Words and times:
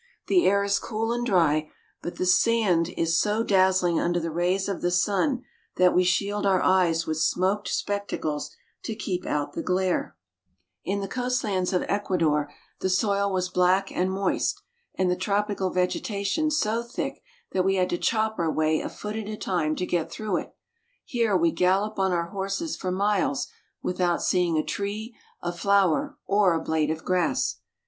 The 0.25 0.47
air 0.47 0.63
is 0.63 0.79
cool 0.79 1.11
and 1.13 1.23
dry, 1.23 1.69
but 2.01 2.15
the 2.15 2.25
sand 2.25 2.87
js 2.87 3.09
so 3.09 3.43
dazzling 3.43 3.99
under 3.99 4.19
the 4.19 4.31
rays 4.31 4.67
of 4.67 4.81
the 4.81 4.89
sun 4.89 5.43
that 5.75 5.93
we 5.93 6.03
shield 6.03 6.43
our 6.43 6.59
eyes 6.63 7.05
with 7.05 7.17
smoked 7.19 7.67
spectacles 7.67 8.49
to 8.85 8.95
keep 8.95 9.27
out 9.27 9.53
the 9.53 9.61
glare. 9.61 10.15
GREAT 10.87 10.95
DESERT. 10.95 10.95
51 10.95 10.95
In 10.95 11.01
the 11.01 11.07
coast 11.07 11.43
lands 11.43 11.71
of 11.73 11.85
Ecuador 11.87 12.51
the 12.79 12.89
soil 12.89 13.31
was 13.31 13.49
black 13.49 13.91
and 13.91 14.11
moist, 14.11 14.63
and 14.95 15.11
the 15.11 15.15
tropical 15.15 15.69
vegetation 15.69 16.49
so 16.49 16.81
thick 16.81 17.21
that 17.51 17.63
we 17.63 17.75
had 17.75 17.91
to 17.91 17.97
chop 17.99 18.39
our 18.39 18.51
way 18.51 18.81
a 18.81 18.89
foot 18.89 19.15
at 19.15 19.29
a 19.29 19.37
time 19.37 19.75
to 19.75 19.85
get 19.85 20.09
through 20.11 20.37
it. 20.37 20.55
Here 21.05 21.37
we 21.37 21.51
gallop 21.51 21.99
on 21.99 22.11
our 22.11 22.29
horses 22.29 22.75
for 22.75 22.89
miles 22.91 23.49
without 23.83 24.23
seeing 24.23 24.57
a 24.57 24.63
tree, 24.63 25.15
a 25.43 25.53
flower, 25.53 26.17
or 26.25 26.55
a 26.55 26.59
blade 26.63 26.89
of 26.89 27.05
grass. 27.05 27.57